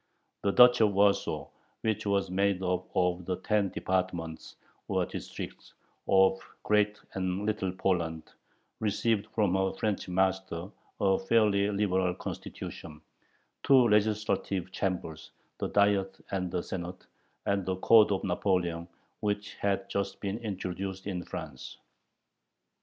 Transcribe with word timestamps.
The 0.41 0.51
Duchy 0.51 0.83
of 0.83 0.93
Warsaw, 0.95 1.47
which 1.81 2.07
was 2.07 2.31
made 2.31 2.63
up 2.63 2.87
of 2.95 3.23
the 3.25 3.35
ten 3.41 3.69
"departments," 3.69 4.55
or 4.87 5.05
districts, 5.05 5.75
of 6.07 6.39
Great 6.63 6.99
and 7.13 7.45
Little 7.45 7.71
Poland, 7.71 8.23
received 8.79 9.27
from 9.35 9.53
her 9.53 9.71
French 9.73 10.09
master 10.09 10.69
a 10.99 11.19
fairly 11.19 11.69
liberal 11.69 12.15
Constitution, 12.15 12.99
two 13.61 13.89
legislative 13.89 14.71
chambers 14.71 15.29
(the 15.59 15.67
Diet 15.69 16.19
and 16.31 16.49
the 16.49 16.63
Senate), 16.63 17.05
and 17.45 17.63
the 17.63 17.75
"Code 17.75 18.11
of 18.11 18.23
Napoleon," 18.23 18.87
which 19.19 19.53
had 19.53 19.87
just 19.87 20.19
been 20.19 20.39
introduced 20.39 21.05
in 21.05 21.23
France. 21.23 21.77